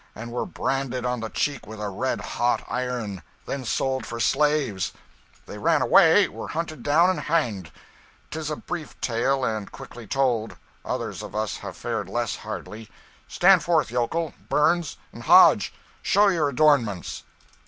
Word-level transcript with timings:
and 0.15 0.31
were 0.31 0.47
branded 0.47 1.05
on 1.05 1.19
the 1.19 1.29
cheek 1.29 1.67
with 1.67 1.79
a 1.79 1.87
red 1.89 2.19
hot 2.21 2.63
iron, 2.67 3.21
then 3.45 3.63
sold 3.63 4.03
for 4.03 4.19
slaves; 4.19 4.93
they 5.45 5.59
ran 5.59 5.79
away, 5.83 6.27
were 6.27 6.47
hunted 6.47 6.81
down, 6.81 7.11
and 7.11 7.19
hanged. 7.19 7.71
'Tis 8.31 8.49
a 8.49 8.55
brief 8.55 8.99
tale, 8.99 9.45
and 9.45 9.71
quickly 9.71 10.07
told. 10.07 10.57
Others 10.83 11.21
of 11.21 11.35
us 11.35 11.57
have 11.57 11.77
fared 11.77 12.09
less 12.09 12.37
hardly. 12.37 12.89
Stand 13.27 13.61
forth, 13.63 13.91
Yokel, 13.91 14.33
Burns, 14.49 14.97
and 15.13 15.21
Hodge 15.21 15.71
show 16.01 16.29
your 16.29 16.49
adornments!" 16.49 17.21